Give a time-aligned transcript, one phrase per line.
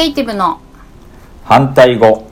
[0.00, 0.62] エイティブの。
[1.44, 2.26] 反対語。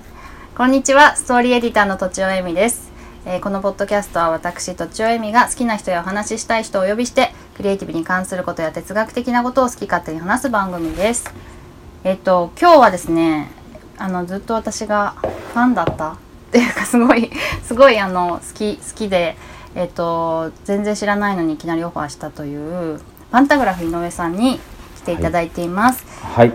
[0.57, 2.91] こんにちはストーリーエディターのとちおえみです、
[3.27, 11.31] えーこのポッドキャストは私とちおえみが好きな人やお話ししたい人をお呼びしてクリエイティブに関することや哲学的なことを好き勝手に話す番組です。
[12.05, 13.51] えっ、と今日はですね
[13.99, 16.13] あのずっと私がファンだった。
[16.13, 16.17] っ
[16.51, 17.31] ていうかすごい
[17.63, 19.37] すごいあの好き好きで
[19.75, 22.99] えっ、と全然知らないのにいきなりオファーしたという
[23.31, 24.59] パンタグラフ井上さんに
[24.97, 26.03] 来ていただいています、
[26.35, 26.49] はい。
[26.49, 26.55] よ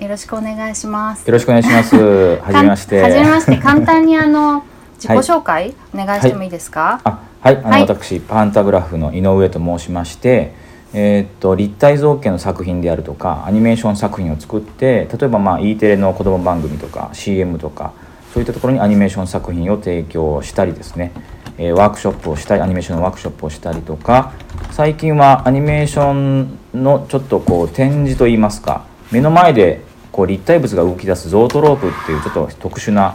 [0.00, 1.30] よろしくお願いします。
[1.30, 1.94] ろしくお願いします。
[2.40, 3.02] はじめまして。
[3.02, 3.56] はじめまして。
[3.58, 4.62] 簡単にあの
[4.96, 7.00] 自己紹介、お願いしてもいいですか？
[7.04, 7.56] あはい。
[7.58, 7.82] あの、はい。
[7.82, 10.54] 私パンタグラフの井上と申しまして
[10.94, 17.92] えーっと立体造形の作品であるとかアニメーション作品を作って例えばまあ E テレの子供番組とか CM とか
[18.34, 21.12] そういったところにアニメーション作品を提供したりですね、
[21.58, 24.32] えーワークショップをしたりアニメーションのワークショップをしたりとか
[24.72, 29.80] 最近はアニメーションのちょっとこう展示といいますか目の前で
[30.12, 33.14] こう立体物が動き出すゾートロープっていうちょっと特殊な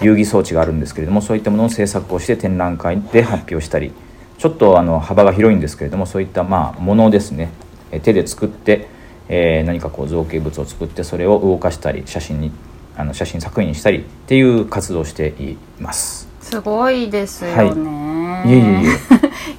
[0.00, 3.92] 遊戯装置があるんですけれどもそういったものを制作をして展覧会で発表したり
[4.38, 7.50] ちょっとあの幅が広いんですけれどもそういったまあものをですね
[7.92, 8.88] え手で作って、
[9.28, 12.50] えー何かこう造形物を作ってそれを動かしたり写真に
[12.96, 16.28] あの写真作品にしたりっていう活動をしています。
[16.40, 18.44] すごいですよね。
[18.46, 18.88] いえいえいえ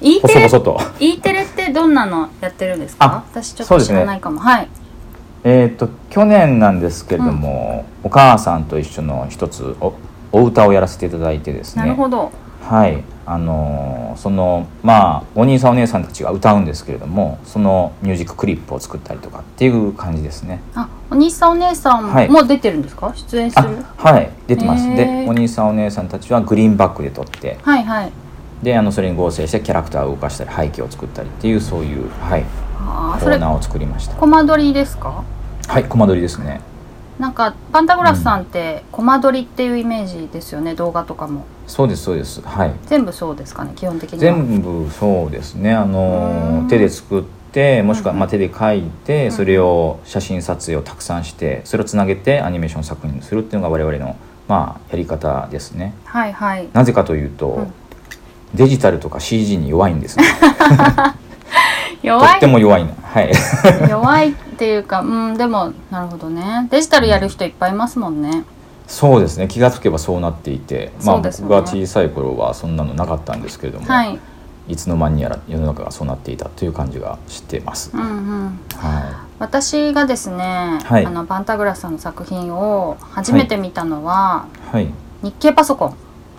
[0.00, 0.48] E テレ
[1.00, 3.04] E テレってどんなのやってるんですか？
[3.06, 3.24] あ。
[3.32, 4.38] 私ちょっと知らないかも。
[4.40, 4.68] はい。
[5.44, 9.94] えー、と去年なんですけれども、お母さんと一緒の一つお
[10.32, 11.82] お歌をやらせていただいてですね。
[11.82, 12.32] なるほど。
[12.62, 13.02] はい。
[13.26, 20.60] あのーそのまあお兄さんお姉さんたちが歌うんですけれどもそのミュージッククリップを作ったりとかっていう感じですね。
[20.74, 22.28] あ、お兄さんお姉さんはい。
[22.28, 23.12] も出てるんですか？
[23.14, 23.76] 出演すある。
[23.96, 24.30] はい。
[24.46, 24.88] 出てます。
[24.96, 28.12] でお兄さんお姉さんたちはグリーンバックで撮ってはいはい。
[28.62, 32.44] であのそれに合成してキャラクターを動かしたり背景を作ったりっていうそういう、はい、
[32.98, 35.22] あーそれコーナーを作りましたコマ撮りですか？
[35.68, 36.60] はいコマ撮りですね
[37.18, 40.74] なんかパンタグラフさんってコマ撮りっていうイメージですよね。
[40.74, 43.72] 動画とかもそうですそうですはい全部そうですかね。
[43.74, 44.20] 基本的には。
[44.34, 56.68] 全部そうですねあのうん手で作ってもしくはうんうんまあ手で描いてんそれを写真撮影をたくさんしてそれをつなげてアニメーション作品にするっていうのが我々のまあやり方ですねはいはい。
[56.74, 57.72] なぜかというと、うん
[58.54, 60.46] デジタルとか CG に弱いんですねと
[62.06, 62.36] 弱い。
[62.36, 63.32] っても弱いなはい。
[63.90, 66.68] 弱いっていうかうんでもなるほどね。
[66.70, 68.44] デジタルやる人いっぱいいますもんね。
[68.86, 69.48] そうですね。
[69.48, 74.18] 気がつけばそうなっていて、まあ、そうですよ僕ねが小さい頃はそんなのなかったんですけれども、はい。
[74.68, 78.60] い、つの間にやら世の中がそうなっていたという感じがしてます、うんうん。
[78.76, 81.06] は私がですね、はい。
[81.06, 84.88] あのパンタグラフさんの作品を初めて見たのは、いはい。
[85.22, 85.94] 日経パソコン。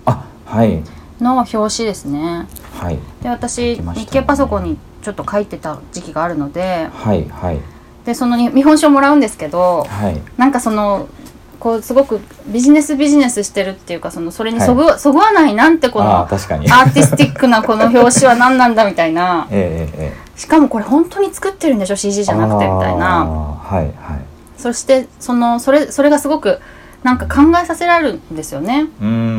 [0.05, 0.81] あはい。
[1.21, 2.47] の表紙ですね。
[2.79, 2.99] はい。
[3.21, 3.93] で私、ね。
[3.93, 7.59] 日経パソコンにちょっと書いてた時期があるのではいはい。
[8.03, 10.21] でそのに見本書をもらうんですけどはい。
[10.35, 11.07] なんかその
[11.61, 19.47] こうすごくビジネスビジネスしてるっていうかそのそれにそぐ,、そぐわないなんてこのアーティスティックなこの表紙は何なんだみたいな。
[19.49, 23.93] ええしかもこれ本当に作ってるんでしょ CG えじゃなくてみたいあなーはいはい。
[24.57, 26.59] そしてそのそれそれがすごく
[27.03, 28.87] なんか考えさせられるんですよね。
[28.99, 29.36] うーん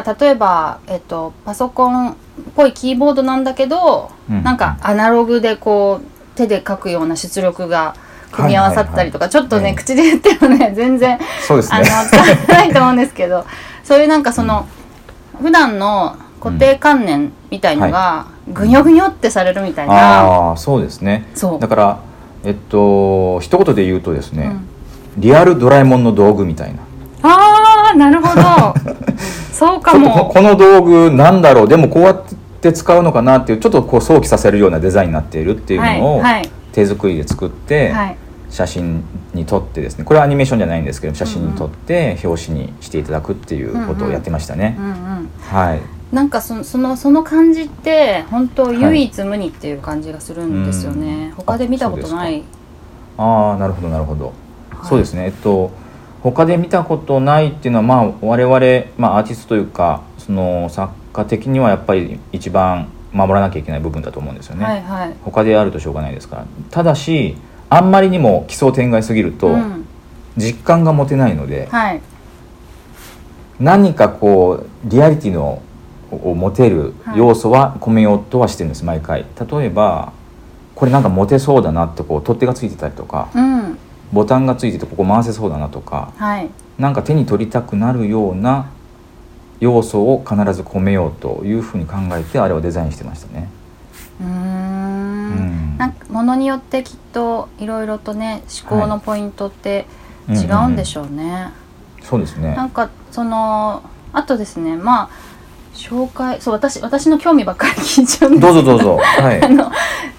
[0.00, 2.14] なんか例えば、えっと、パソコンっ
[2.56, 4.42] ぽいキーボードなんだけど、うん。
[4.42, 7.94] なんかアナログでこう手で書くような出力が
[8.32, 9.50] 組み合わさったりとか、はいはいはい。
[9.50, 11.82] ちょっとね、ええ口で言ってもね全然あのそうですね。
[11.82, 13.44] 伝わってないと思うんですけど
[13.84, 14.66] そういうなんかその
[15.40, 21.28] 普段の固定観念みたいのがぐにょぐにょってされるみたいな、ああそうですね。
[21.34, 21.60] そう。
[21.60, 22.00] だから
[22.44, 24.44] えっと一言で言うとですね、
[25.16, 25.20] うん。
[25.20, 26.80] リアルドラえもんの道具みたいな。
[27.22, 28.40] ああなるほど
[29.60, 30.30] そうかも。
[30.32, 31.68] この道具なんだろう。
[31.68, 32.24] でもこうやっ
[32.62, 36.50] て使うのかなっていうちょっとこう想起させるようなデザインになっているっていうのをはいはい。
[36.72, 38.16] 手作りで作ってはい。
[38.48, 39.04] 写真
[39.34, 40.04] に撮ってですね。
[40.04, 44.78] これはアニメーションじゃないんですけど写真に撮って表紙にしていただくっていうことをやってましたね。
[45.50, 45.80] はい。
[46.12, 51.44] なんかそそのその感じって本当唯一無二っていう感じがするんですよね、うん。
[51.44, 52.42] 他で見たことない。
[53.18, 54.32] ああなるほどなるほど、
[54.70, 54.88] はい。
[54.88, 55.26] そうですね。
[55.26, 55.70] えっと
[56.22, 65.14] 他で見たことないっていうのはまあ我々、まあ、アーティストというかその作家的にはやっぱり一番守らなきゃいけない部分だと思うんですよね、はいはい。
[65.22, 66.46] 他であるとしょうがないですから。
[66.70, 67.36] ただし
[67.68, 69.86] あんまりにも奇想天外すぎるとうん。
[70.36, 72.00] 実感が持てないので、はい。
[73.58, 75.62] 何かこうリアリティの
[76.10, 79.26] を持てる要素は込めようとはしてるんです毎回。
[79.50, 80.12] 例えば
[80.74, 83.78] これなんか持てそうだなってこう取っ手がついてたりとかうん
[84.12, 86.50] ボタンがついててここ回せそうだなとかはい。
[86.78, 88.70] なんか手に取りたくなるような
[89.60, 93.48] 要素を必ず込めようというふうに考えてあれはデザインしてましたね。
[94.20, 94.30] うーん。
[94.30, 95.76] うん。
[95.78, 99.86] なんかものによってきっといろいろとね思考のポイントって
[100.28, 101.50] 違うんでしょうね。
[102.02, 102.54] そうですね。
[102.54, 105.10] なんかそのあとですねまあ
[105.74, 108.50] 紹介そう私私の興味ばっかり聞いちゃうんですど。
[108.52, 108.98] うぞどうぞ。
[108.98, 109.42] はい。
[109.44, 109.70] あの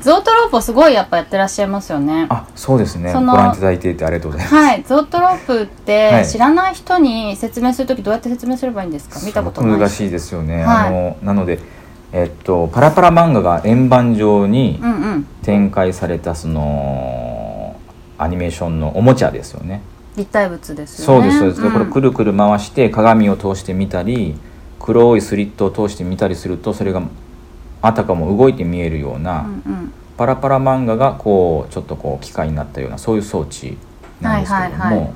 [0.02, 2.26] ゾートロープをすごいやっぱやってらっしゃいますよね。
[2.30, 3.14] あそうですね。
[3.14, 4.56] ご覧いただいていてありがとうございます。
[4.56, 6.28] はい、ゾートロープっはてい。
[6.28, 9.20] 知らない人に説明するときどうやって説明すればいいんですか？
[9.26, 10.88] 見たことない難しいですよね、はい。
[10.88, 11.60] あのなので
[12.14, 14.82] えっとパラパラ漫画が円盤状に
[15.44, 17.76] 展開されたその
[18.18, 19.82] アニメーションのおもちゃですよね。
[20.18, 21.28] 立体物ですそよね。
[21.28, 24.36] うですそうです、でんこれくるくる回して鏡を通して見たり
[24.82, 27.02] 黒いスリットを通して見たりするとそれが
[27.82, 29.94] あたかも動いて見えるような、うんうん。
[30.18, 33.78] パラパラ漫画がこうちょっとこう機械になったようなそういう装置
[34.20, 35.00] なんですけれどはいはいはい。
[35.00, 35.14] も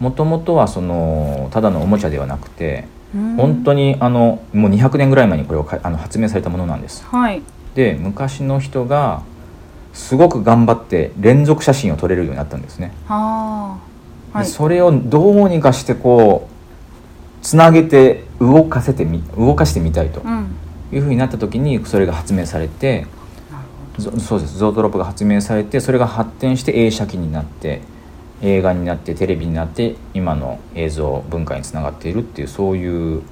[0.00, 3.36] もともとはそのただのおもちゃではなくてうん。
[3.36, 7.04] 本当にあのもう200年ぐらい前にこれをかあの発明されたものなんです。
[7.04, 7.42] はい。
[7.74, 9.22] で昔の人が
[9.92, 12.92] すごく頑張って連続写真を撮れるようになったんですね。
[13.06, 13.78] は
[14.34, 14.38] い。
[14.38, 20.48] でそれをどうにかしてこうつなげて動かせてみ動かしてみたいとうん。
[20.90, 23.06] いうふうになった時にそれが発明されて
[23.98, 24.56] ゾそうです。
[24.56, 27.82] ゾートロップが発明されてそれが発展して映写機になって
[28.40, 33.22] 映画になってテレビになって今の映像文化につながっているっていうそういう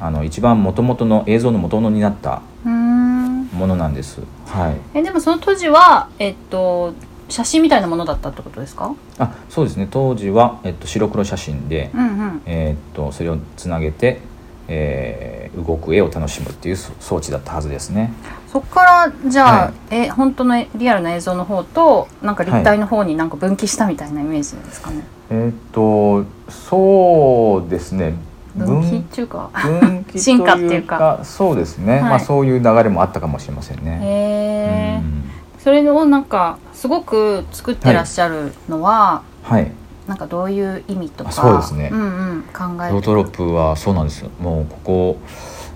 [0.00, 4.20] あの一番元々の映像の元々になったものなんです。
[4.46, 6.92] はい、えでもその当時はえっと
[7.28, 8.94] 写真みたいなものだったってことですか？
[9.18, 9.86] あそうですね。
[9.90, 12.42] 当時は、えっと、白黒写真で、うんうん。
[12.46, 14.20] えーっとそれをつなげて、
[14.68, 18.12] えー動く絵を楽しむっていうそ装置だったはずですね。
[18.46, 19.72] そこからじゃあ、はい。
[19.90, 28.14] え本当のリアルな映像の方となんか立体の方になんか分岐したみたいなイメージですかね、えーっとそうですね。
[28.54, 31.20] 分岐っていうか分岐と進化っていいうか。
[31.24, 32.02] そうですね、はい。
[32.02, 33.98] まあそういう流れもあったかもしれませんね。
[34.02, 35.30] へえうん。
[35.58, 39.72] それをなんかすごく作ってらっしゃるのは、はい
[40.08, 41.90] なんかどういう意味とかあそうですね。
[41.90, 41.96] んう
[42.38, 44.20] ん、考えてロートロップはそうなんです。
[44.20, 45.18] よもうここ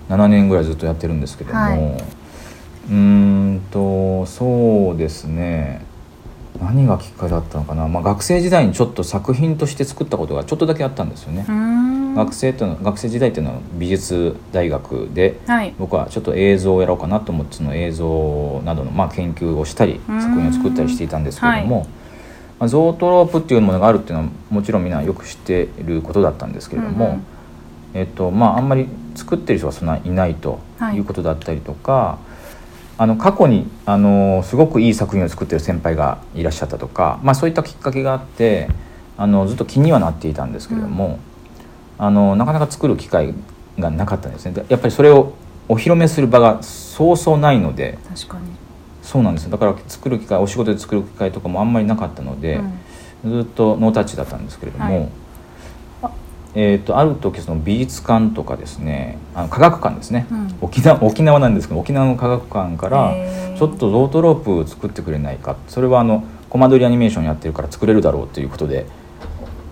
[0.09, 1.77] 7年ぐらいずっとやってるんですけども、はい。
[1.77, 5.85] うーんとそうですね。
[6.59, 11.45] 何がきっかけだったのかな、まあ、学生時代にちょっと作品として作ったことがちょっとだけあったんですよね。
[12.15, 15.73] 学生との学生時代っていうのは美術大学ではい。
[15.77, 20.21] 僕はちょっと映像をやろうかなと思ってその映像などのまあ研究をしたりうん。
[20.21, 21.87] 作品を作ったりしていたんですけれども、
[22.63, 27.23] まあ、ゾートロープっていうものがあるっていうのはもちろんみんなよく知っていることだったんですけれども、うんうん。
[27.93, 30.95] えっとまあ、あんまり作ってる人がそんないないとはい。
[30.95, 32.19] いうことだったりとか、
[32.97, 38.69] あの過去にあのすごくいい作品を作ってる先輩がいらっしゃったとか、まあ、そういったきっかけがあって
[39.17, 41.19] あのずっと気にはなっていたんですけれども、
[41.97, 43.33] あのなかなか作る機会
[43.77, 44.53] がなかったんですね。
[44.53, 45.33] でやっぱりそれを
[45.67, 48.45] お披露目する場がそうそうないので確かに、
[49.03, 49.43] そうなんです。
[49.43, 52.59] よだから作る機会お仕事で作る機会とかもあんまりなかったので、
[53.23, 55.09] ずっとノータッチだったんですけれども、はい。
[56.03, 56.11] あ
[56.55, 60.55] えー、とある時その美術館とかですねあの科学館ですね、うん。
[60.61, 63.13] 沖縄沖縄なんですけど沖縄の科学館から
[63.57, 65.57] ちょっとロートロープ作ってくれないか。
[65.67, 68.85] それはあのコマ撮りアニメーションやってるから作れるだろうということで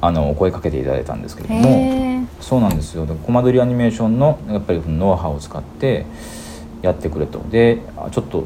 [0.02, 2.02] あのお声かけていただいたんですけれども。
[2.40, 3.06] そうなんですよ。
[3.06, 6.06] でコマ撮りアニメーションのやっぱりノウハウを使って
[6.82, 7.40] やってくれと。
[7.52, 8.46] であちょっと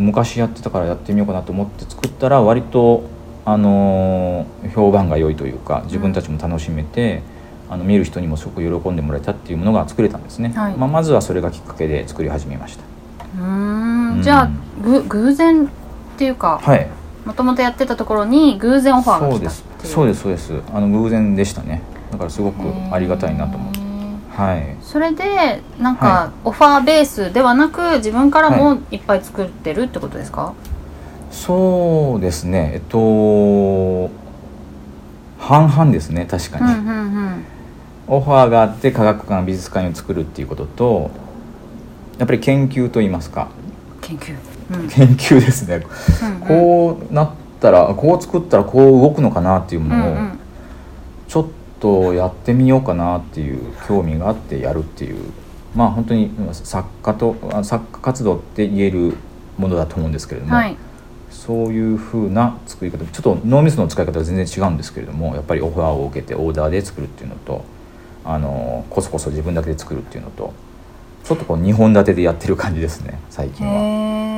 [0.00, 3.04] 昔やってたからやってみようかなと思って作ったら割と、
[3.44, 7.22] あのー評判が良いというか自分たちも楽しめて、
[7.68, 10.74] あの見る人にもすごく喜んでもらえたっていうものが作れたんですね、はい。
[10.76, 12.84] まあ、まずはそれがきっかけで作り始めました。
[13.38, 14.20] うん。
[14.20, 14.22] ん。
[14.22, 14.50] じゃあ
[14.82, 15.68] ぐ偶然っ
[16.18, 16.88] ていうかはい。
[17.24, 19.50] もともとやってたところに偶然オファーが来た
[19.86, 20.22] そうです。
[20.22, 20.52] そうです。
[20.72, 21.82] あの偶然でしたね。
[22.10, 23.79] だからすごくありがたいなと思って
[24.36, 24.76] はい。
[24.80, 30.54] それでなんか、はオファーベースではなく自分からはもいっぱい作ってるってことですか、
[31.30, 32.72] そうですね。
[32.74, 34.10] えっと
[35.38, 37.44] 半々ですね確かに、うんうんうん。
[38.06, 41.10] オファーがあって科学館美術館を作るっていうことと
[42.18, 43.48] やっぱり研究といいますか。
[44.00, 44.36] 研究、
[44.72, 44.88] うん。
[44.88, 45.82] 研究ですね、
[46.22, 46.40] うんうん。
[46.40, 50.39] こうなったらこう作ったらこう動くのかなっていうものをうんうん
[51.80, 55.32] とやってみようかなっていう興味があってやるっていう。
[55.74, 59.14] まあ本当に作家とあ作家活動って言える
[59.56, 60.76] ものだと思うんですけれども、はい。
[61.30, 67.64] そういう風な作り方ちょっと脳みその使い方は全然違うんですけれどもやっぱりオファーを受けてオーダーで作るっていうのと
[68.24, 70.52] あのこそこそ自分だけで作るっていうのと
[71.24, 74.29] ちょっとこう2本立てでやってる感じですね最近は。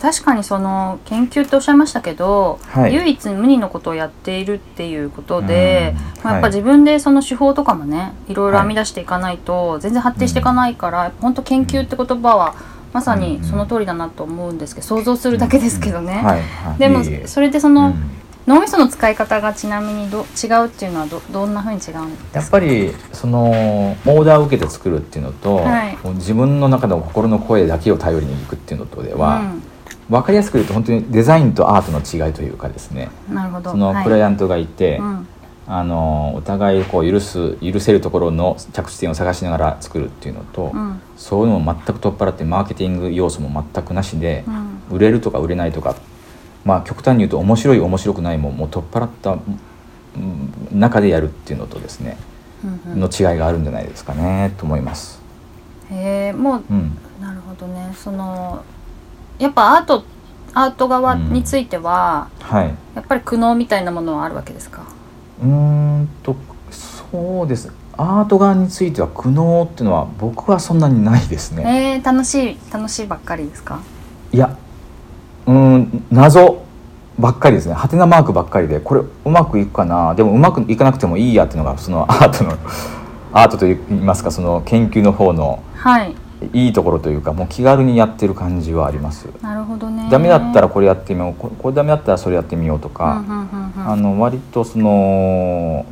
[0.00, 2.94] 確かにその研究っておっしゃいましたけど、はい。
[2.94, 6.24] 唯一無二のことをやっているっていうことで、うん。
[6.24, 6.56] まあ、やっぱはい。
[6.56, 12.54] 自分でその手法とかもねいろいろ編み出していかないと全然発展していかないから、本当研究って言葉は
[12.92, 16.14] まさにその通りだなと思うんですけど想像するだけですけどね。
[16.14, 16.42] はい。
[16.42, 16.78] はい。
[16.78, 18.17] でもそれでその、うん
[18.48, 22.40] 脳みその使い方がちなみにど違うっていうのはどどんな風に違うんですか？
[22.40, 25.98] やっぱりそのオーダーを受けて作るっていうのと、はい。
[26.14, 29.42] 自分の中の心の声だけを頼りにいくっていうのとでは、
[30.08, 33.70] 分かりやすく言うと本当にデザインとアートの違いというかですねうん、なるほど。
[33.72, 34.04] そのはい。
[34.04, 35.28] クライアントがいて、うん。
[35.66, 41.02] あのお互いこう許す許せるところの着地点を探しながら作るっていうのと、うん。
[41.18, 44.96] そういうのも全く取っ払ってマーケティング要素も全くなしで、うん。
[44.96, 45.94] 売れるとか売れないとか
[46.68, 49.36] まあ極端に言うと面白い面白くないももう取っ払ったう
[50.76, 52.16] ん中でやるっていうのとですね、
[52.64, 55.20] うんうんの違いがあるんじゃないですかねと思います。
[55.90, 58.62] へえもううん、なるほどねその
[59.38, 60.04] やっぱアート
[60.54, 62.74] アート側については、はい。
[62.96, 64.82] やっぱり苦悩みたいなものはあるわけですか？
[65.42, 66.34] うーんと
[66.70, 67.72] そうです。
[67.96, 71.96] アート側については苦悩っていうのは僕はそんなにないですね。
[71.96, 73.80] えー、楽しい楽しいばっかりですか？
[74.32, 74.56] いや、
[75.48, 76.62] うーん謎
[77.18, 77.74] ばっかりですね。
[77.74, 80.14] ハテナマークばっかりでこれうまくいくかな？
[80.14, 82.52] でもうまくいかなくてもいいやっていうのがその アートの
[83.32, 86.14] アートといいますかその研究の方のはい
[86.52, 89.26] いいところというかもう気軽にやってる感じはあります。
[89.42, 95.84] なるほどねダメだったらこれやってみようここれダメだったらそれやってみようとうんか、うんうんうんあの割とその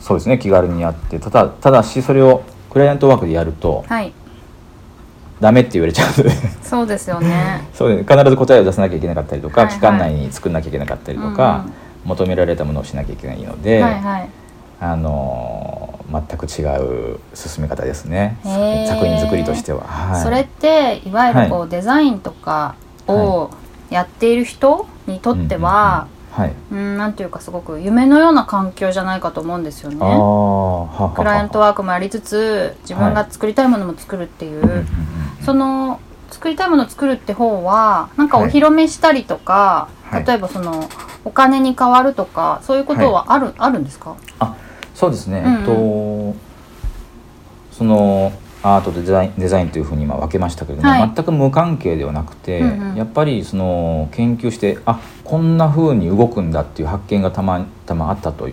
[0.00, 4.12] そうですね気軽にやってただただしそれをクライアントワークでやるとはい
[5.42, 6.16] ダメって言われちゃう。
[6.16, 6.30] ので
[6.62, 7.68] そうですよね。
[7.74, 9.74] そうです必ず答えを出さなきゃいけなかったりとか、はいはい。
[9.74, 11.64] 期間内に作んなきゃいけなかったりとか、
[12.04, 14.28] 求められたものをしなきゃいけないので、はいはい。
[14.80, 16.62] あの全く違
[17.14, 18.38] う進め方ですね。
[18.44, 19.82] 作品作りとしては。
[19.84, 20.22] はい。
[20.22, 22.76] それっていわゆるこう、はデザインとか
[23.08, 23.50] を
[23.90, 29.98] やっている人にとっては、はい、うんなんていうかすごく夢のような環境じゃないかと思うんですよね。
[30.00, 34.86] ああはははクライアントワークもやりつつ自分が作りたいものも作るっていう、うんうんうん
[35.44, 40.24] その作りたいものを作るって方はなんかお披露目したりとか、はい。
[40.26, 40.88] 例えばその
[41.24, 44.16] お金に変わるとかそういうことはある、あるんですか？
[44.38, 44.56] あ
[44.94, 46.34] そうですね、うんうん。
[46.34, 46.36] と
[47.72, 48.32] その
[48.62, 51.12] アートとデザインデザインというふうに今分けましたけれども、はい。
[51.14, 52.96] 全く無関係ではなくて、うんうん。
[52.96, 58.48] やっぱりその研究してあこんなふうに動くんだっていう発見がたまたまあったと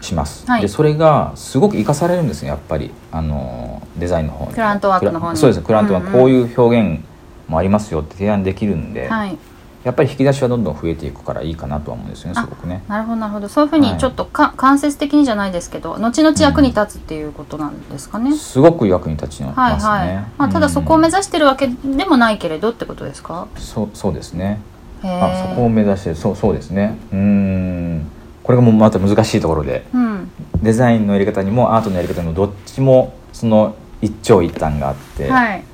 [0.00, 7.00] します、はいでそれがすごく生かされるんですねやっぱりあのデザインの方にクラントワークの方にそうですクラントはうんうんこういう表現
[7.48, 9.36] もありますよって提案できるんで、はい
[9.84, 12.82] やっぱり引き出しはどんどん増えていくからいいかなとは思うんですよねあすごくね。
[12.88, 18.36] なるほどなるほどそういうふうにはいちょっとか、間接的にじゃないですけど後々役に立つっていうことなんですかね？
[18.36, 19.88] すごく役に立ちますね。
[19.88, 20.24] はいはい。
[20.38, 23.46] まあ、ただそこを目指してるわけでもないけれどってことですか？
[23.58, 24.58] そうそうですね。
[25.04, 25.68] へあそこをえ。
[25.68, 26.98] 目指してるそうそうですね。
[27.12, 28.10] うーん
[28.46, 30.30] これがもうまた難しいところでうん。
[30.62, 35.64] デザインのやり方にもアートのやり方にもどっちもその一長一短があって、はい。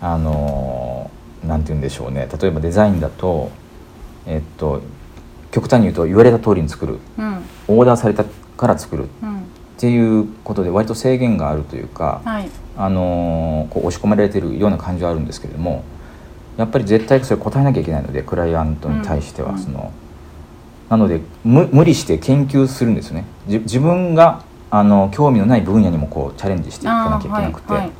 [0.00, 3.50] あのーなんて言うんでしょうね例えばデザインだと
[4.26, 4.80] えっと
[5.50, 7.42] 極端に言うと言われた通りに作るうん。
[7.68, 8.24] オーダーされた
[8.56, 9.44] から作るっうん。
[9.76, 12.48] ていうことで割と制限があるというか、はい。
[12.78, 15.84] あのーこう押し込まれてるような感じはあるんですけれども
[16.56, 19.92] やっぱり絶対それ答えなきゃいけないのでクライアントに対してうんはその、
[20.94, 27.90] なので無無理して研究するんですねじ自分があの興味のない分野にもこうチャレンジしていかなきゃいけなくて、はい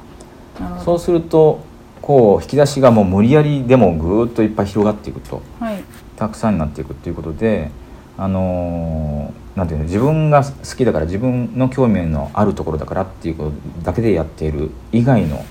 [0.62, 0.84] はい。
[0.84, 1.64] そうすると
[2.00, 5.82] こう引き出しがもう無理やりでもぐーっといっぱい広がっていくとはい。
[6.16, 7.72] たくさんになっていくっていうことで
[8.16, 13.52] あのーなんていうの自分が好きだから自分の興味のあるところだからっていうこと
[13.84, 15.44] だけでやっている以外の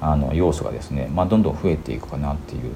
[0.00, 2.72] あの要素がですね、まあ、どんどん増えていくかなっていう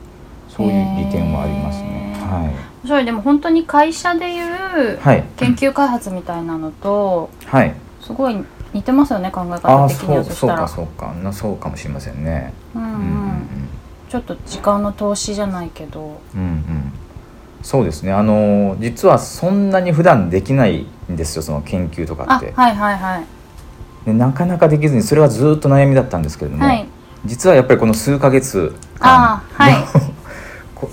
[0.57, 2.15] そういう利点はありますね。
[2.21, 2.53] は面
[2.85, 3.05] 白い。
[3.05, 4.99] でも本当に会社でいう
[5.37, 8.37] 研究開発みたいなのとはい、すごい
[8.73, 10.69] 似てますよね考えあ方的にあそそしたら。
[10.69, 11.13] そうかそうか。
[11.23, 12.53] なそうかもしれませんね。
[12.75, 13.69] うんううんうんん。
[14.09, 16.21] ちょっと時間の投資じゃないけど。
[16.35, 16.47] うんうん。
[16.47, 16.93] うん
[17.63, 18.13] そうですね。
[18.13, 22.53] あの実はそんなに普段できないんですよその研究とかって。
[22.55, 23.25] あはいはいはい。
[24.05, 26.87] でなかなかできずにそれはずっと悩みだったんですけれども、はい。
[27.25, 29.83] 実はやっぱりこの数ヶ月あーはい。
[29.83, 29.99] こ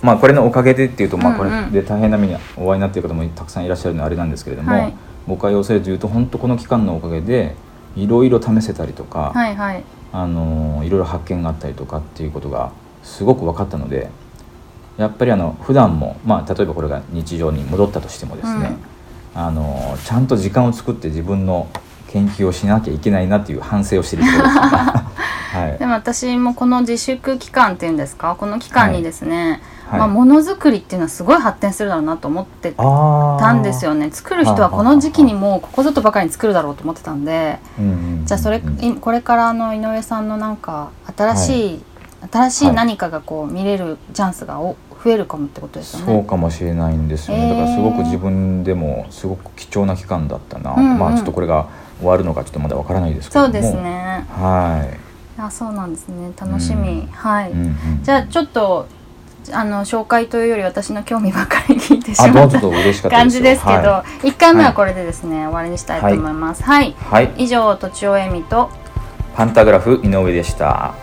[0.02, 1.74] まあこれのおかげでっていうと、まあ、こうんうん。
[1.74, 4.94] れで大変な目にお会いになっている方もたくさんいらっしゃるのはあれなんですけれども、はい。
[5.28, 7.56] 僕は要するに言うと本当この期間のおかげで
[7.96, 9.84] いろいろ試せたりとか、はいはい。
[10.14, 12.72] あのいろいろ発見があったりとかっていうことが
[13.04, 14.10] すごく分かったので
[14.98, 18.76] やっぱりあの普段もまあ例えばこれが日常に戻ったとしてもですね、
[19.34, 21.70] あのちゃんと時間を作って自分の
[22.10, 24.68] 研究をしなきゃいけないなっていう反省をしているところですね。
[25.52, 25.78] はい。
[25.78, 28.36] でも私もこの自粛期間っていうんですか？
[28.40, 30.00] この期間にですね、はい。
[30.00, 34.10] まあ、ものづくりっていうのはすごい発展するだろうなと思ってたんですよね。
[34.12, 37.60] 作る人はこの時期にもうここぞとばかりに作るだろうと思ってたんで。
[38.26, 38.62] じゃあそれ
[39.02, 41.84] これからあの井上さんのなんか新しい、
[42.32, 46.14] 新しい何かがこう見れるチャンスがお増えるかもってことですよね。
[46.14, 47.50] そうかもしれないんですよね、えー。
[47.50, 51.00] だからすごく自分でもすごく貴重な期間だったな、うんうん。
[51.00, 51.68] まあちょっとこれが
[51.98, 53.46] 終わるのかちょっとまだわからないですけども。
[53.48, 54.26] そうですね。
[54.30, 54.88] は
[55.46, 56.32] あそうなんですね。
[56.40, 57.08] 楽しみ、うん。
[57.08, 57.76] はい、い、うんうん。
[58.04, 58.88] じゃあちょっと
[59.52, 66.64] あの紹介というより私の興味ばかり聞いてしまった感じですけど、は一1回目はこれでですね、終わりにしたいと思います。
[66.64, 68.70] はい、い、はい、以上とちおえみと
[69.36, 70.94] パンタグラフ井上でした